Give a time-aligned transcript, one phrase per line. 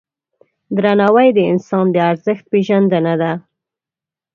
[0.77, 3.31] درناوی د انسان د ارزښت پیژندنه ده.